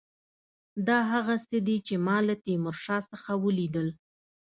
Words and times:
دا 0.87 0.99
هغه 1.11 1.35
څه 1.47 1.57
دي 1.67 1.77
چې 1.87 1.95
ما 2.05 2.17
له 2.27 2.35
تیمورشاه 2.45 3.01
څخه 3.11 3.31
ولیدل. 3.45 3.87